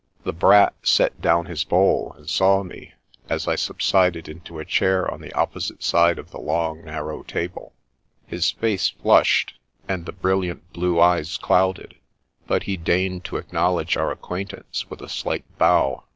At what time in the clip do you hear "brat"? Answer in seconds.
0.33-0.73